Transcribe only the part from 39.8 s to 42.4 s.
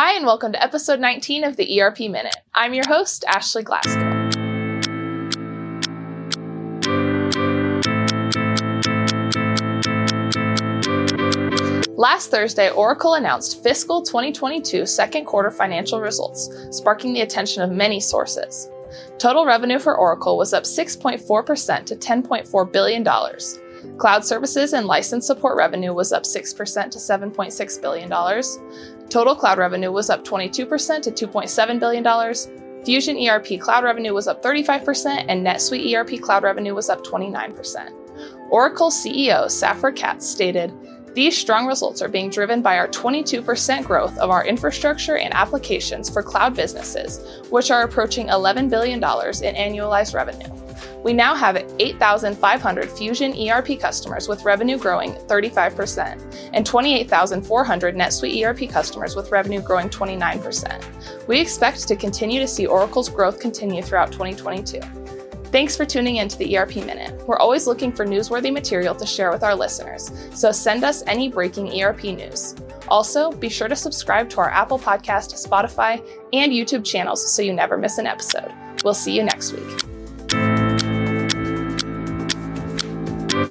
Catz stated, these strong results are being